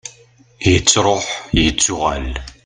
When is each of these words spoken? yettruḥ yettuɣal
yettruḥ 0.71 1.25
yettuɣal 1.63 2.27